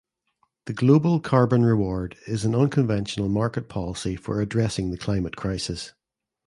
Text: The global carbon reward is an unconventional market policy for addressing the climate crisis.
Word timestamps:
The 0.65 0.73
global 0.73 1.19
carbon 1.19 1.63
reward 1.63 2.17
is 2.25 2.43
an 2.43 2.55
unconventional 2.55 3.29
market 3.29 3.69
policy 3.69 4.15
for 4.15 4.41
addressing 4.41 4.89
the 4.89 4.97
climate 4.97 5.35
crisis. 5.35 5.93